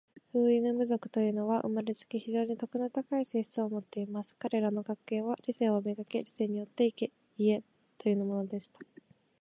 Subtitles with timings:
[0.31, 4.35] フウイヌム族というのは、生れつき、非常に徳の高い性質を持っています。
[4.39, 6.23] 彼等の格言は、『理性を磨け。
[6.23, 7.61] 理性によって行え。』
[7.99, 8.79] というのでした。